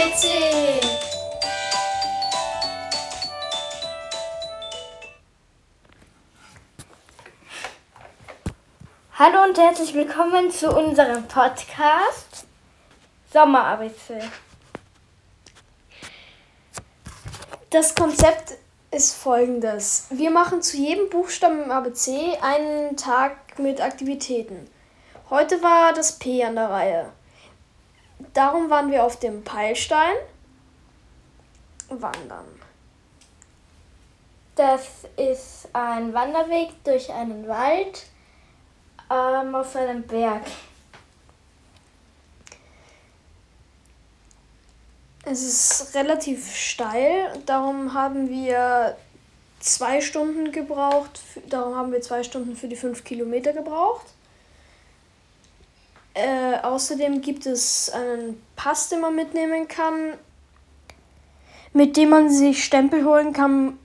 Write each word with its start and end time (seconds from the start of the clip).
PC. 0.00 0.80
Hallo 9.18 9.44
und 9.44 9.58
herzlich 9.58 9.92
willkommen 9.92 10.50
zu 10.50 10.74
unserem 10.74 11.28
Podcast 11.28 12.46
Sommer 13.30 13.66
ABC. 13.66 14.22
Das 17.68 17.94
Konzept 17.94 18.54
ist 18.90 19.14
folgendes. 19.16 20.06
Wir 20.08 20.30
machen 20.30 20.62
zu 20.62 20.78
jedem 20.78 21.10
Buchstaben 21.10 21.64
im 21.64 21.70
ABC 21.70 22.38
einen 22.40 22.96
Tag 22.96 23.58
mit 23.58 23.82
Aktivitäten. 23.82 24.66
Heute 25.28 25.62
war 25.62 25.92
das 25.92 26.18
P 26.18 26.42
an 26.42 26.54
der 26.54 26.70
Reihe. 26.70 27.12
Darum 28.34 28.70
waren 28.70 28.90
wir 28.90 29.04
auf 29.04 29.18
dem 29.18 29.42
Peilstein 29.42 30.14
wandern. 31.88 32.46
Das 34.54 35.06
ist 35.16 35.68
ein 35.72 36.12
Wanderweg 36.12 36.84
durch 36.84 37.10
einen 37.12 37.48
Wald 37.48 38.06
ähm, 39.10 39.54
auf 39.54 39.74
einem 39.74 40.02
Berg. 40.02 40.42
Es 45.24 45.42
ist 45.42 45.94
relativ 45.94 46.54
steil, 46.54 47.32
darum 47.46 47.94
haben 47.94 48.28
wir 48.28 48.96
zwei 49.60 50.00
Stunden 50.00 50.50
gebraucht. 50.50 51.20
Darum 51.48 51.76
haben 51.76 51.92
wir 51.92 52.00
zwei 52.00 52.22
Stunden 52.22 52.56
für 52.56 52.68
die 52.68 52.76
fünf 52.76 53.04
Kilometer 53.04 53.52
gebraucht. 53.52 54.06
Äh, 56.14 56.58
außerdem 56.62 57.20
gibt 57.20 57.46
es 57.46 57.90
einen 57.90 58.42
Pass, 58.56 58.88
den 58.88 59.00
man 59.00 59.14
mitnehmen 59.14 59.68
kann, 59.68 60.14
mit 61.72 61.96
dem 61.96 62.10
man 62.10 62.30
sich 62.30 62.64
Stempel 62.64 63.04
holen 63.04 63.32
kann. 63.32 63.78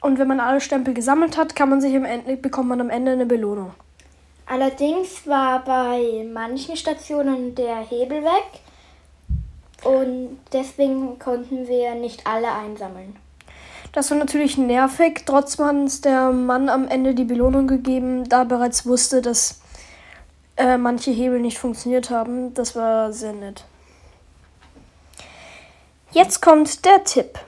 Und 0.00 0.18
wenn 0.18 0.28
man 0.28 0.40
alle 0.40 0.60
Stempel 0.60 0.94
gesammelt 0.94 1.36
hat, 1.36 1.56
kann 1.56 1.70
man 1.70 1.80
sich 1.80 1.94
am 1.96 2.04
Ende, 2.04 2.36
bekommt 2.36 2.68
man 2.68 2.80
am 2.80 2.90
Ende 2.90 3.12
eine 3.12 3.26
Belohnung. 3.26 3.72
Allerdings 4.46 5.26
war 5.26 5.64
bei 5.64 6.26
manchen 6.30 6.76
Stationen 6.76 7.54
der 7.54 7.76
Hebel 7.76 8.22
weg 8.22 8.60
und 9.84 10.38
deswegen 10.52 11.18
konnten 11.18 11.68
wir 11.68 11.94
nicht 11.94 12.26
alle 12.26 12.52
einsammeln. 12.52 13.16
Das 13.92 14.10
war 14.10 14.18
natürlich 14.18 14.58
nervig, 14.58 15.22
trotzdem 15.26 15.66
hat 15.66 15.74
uns 15.74 16.00
der 16.00 16.32
Mann 16.32 16.68
am 16.68 16.88
Ende 16.88 17.14
die 17.14 17.24
Belohnung 17.24 17.66
gegeben, 17.66 18.28
da 18.28 18.40
er 18.40 18.44
bereits 18.44 18.84
wusste, 18.86 19.22
dass 19.22 19.61
äh, 20.56 20.76
manche 20.76 21.10
Hebel 21.10 21.40
nicht 21.40 21.58
funktioniert 21.58 22.10
haben. 22.10 22.54
Das 22.54 22.74
war 22.76 23.12
sehr 23.12 23.32
nett. 23.32 23.64
Jetzt 26.12 26.42
kommt 26.42 26.84
der 26.84 27.04
Tipp. 27.04 27.38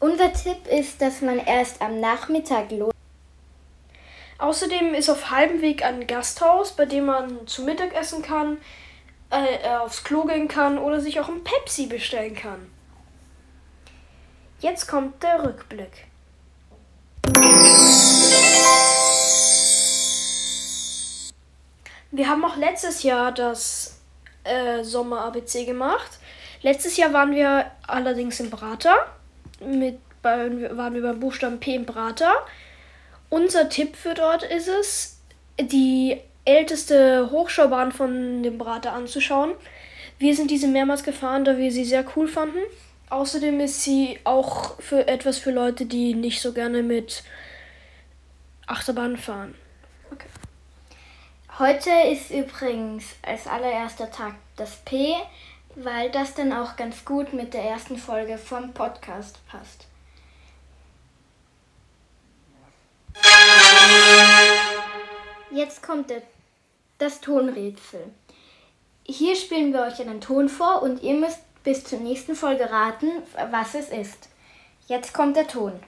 Unser 0.00 0.32
Tipp 0.32 0.66
ist, 0.66 1.00
dass 1.00 1.20
man 1.20 1.38
erst 1.38 1.80
am 1.80 2.00
Nachmittag 2.00 2.72
los 2.72 2.92
Außerdem 4.42 4.92
ist 4.94 5.08
auf 5.08 5.30
halbem 5.30 5.62
Weg 5.62 5.84
ein 5.84 6.04
Gasthaus, 6.08 6.72
bei 6.72 6.84
dem 6.84 7.06
man 7.06 7.46
zu 7.46 7.62
Mittag 7.62 7.94
essen 7.94 8.22
kann, 8.22 8.58
äh, 9.30 9.62
äh, 9.62 9.76
aufs 9.76 10.02
Klo 10.02 10.24
gehen 10.24 10.48
kann 10.48 10.78
oder 10.78 11.00
sich 11.00 11.20
auch 11.20 11.28
ein 11.28 11.44
Pepsi 11.44 11.86
bestellen 11.86 12.34
kann. 12.34 12.68
Jetzt 14.58 14.88
kommt 14.88 15.22
der 15.22 15.44
Rückblick. 15.44 16.08
Wir 22.14 22.28
haben 22.28 22.44
auch 22.44 22.56
letztes 22.56 23.02
Jahr 23.02 23.32
das 23.32 23.98
äh, 24.44 24.84
Sommer 24.84 25.22
ABC 25.22 25.64
gemacht. 25.64 26.18
Letztes 26.60 26.98
Jahr 26.98 27.14
waren 27.14 27.32
wir 27.32 27.70
allerdings 27.86 28.38
im 28.38 28.50
Prater. 28.50 28.94
Mit, 29.64 29.98
bei, 30.20 30.76
waren 30.76 30.92
wir 30.92 31.00
beim 31.00 31.20
Buchstaben 31.20 31.58
P 31.58 31.74
im 31.74 31.86
Prater. 31.86 32.32
Unser 33.30 33.70
Tipp 33.70 33.96
für 33.96 34.12
dort 34.12 34.42
ist 34.42 34.68
es, 34.68 35.20
die 35.58 36.20
älteste 36.44 37.30
Hochschaubahn 37.30 37.92
von 37.92 38.42
dem 38.42 38.58
Prater 38.58 38.92
anzuschauen. 38.92 39.54
Wir 40.18 40.36
sind 40.36 40.50
diese 40.50 40.68
mehrmals 40.68 41.04
gefahren, 41.04 41.46
da 41.46 41.56
wir 41.56 41.72
sie 41.72 41.86
sehr 41.86 42.04
cool 42.14 42.28
fanden. 42.28 42.58
Außerdem 43.08 43.58
ist 43.60 43.82
sie 43.84 44.18
auch 44.24 44.78
für 44.80 45.08
etwas 45.08 45.38
für 45.38 45.50
Leute, 45.50 45.86
die 45.86 46.12
nicht 46.12 46.42
so 46.42 46.52
gerne 46.52 46.82
mit 46.82 47.24
Achterbahn 48.66 49.16
fahren. 49.16 49.54
Heute 51.62 51.90
ist 52.10 52.32
übrigens 52.32 53.04
als 53.24 53.46
allererster 53.46 54.10
Tag 54.10 54.34
das 54.56 54.78
P, 54.84 55.14
weil 55.76 56.10
das 56.10 56.34
dann 56.34 56.52
auch 56.52 56.74
ganz 56.74 57.04
gut 57.04 57.32
mit 57.32 57.54
der 57.54 57.62
ersten 57.62 57.98
Folge 57.98 58.36
vom 58.36 58.74
Podcast 58.74 59.38
passt. 59.46 59.86
Jetzt 65.52 65.84
kommt 65.84 66.12
das 66.98 67.20
Tonrätsel. 67.20 68.10
Hier 69.04 69.36
spielen 69.36 69.72
wir 69.72 69.82
euch 69.82 70.00
einen 70.00 70.20
Ton 70.20 70.48
vor 70.48 70.82
und 70.82 71.00
ihr 71.04 71.14
müsst 71.14 71.42
bis 71.62 71.84
zur 71.84 72.00
nächsten 72.00 72.34
Folge 72.34 72.72
raten, 72.72 73.06
was 73.52 73.76
es 73.76 73.88
ist. 73.90 74.30
Jetzt 74.88 75.14
kommt 75.14 75.36
der 75.36 75.46
Ton. 75.46 75.80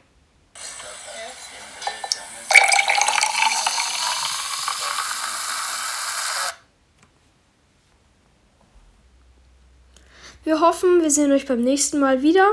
Wir 10.45 10.61
hoffen, 10.61 11.01
wir 11.01 11.11
sehen 11.11 11.33
euch 11.33 11.47
beim 11.47 11.63
nächsten 11.63 11.99
Mal 11.99 12.23
wieder. 12.23 12.53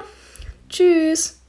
Tschüss. 0.69 1.41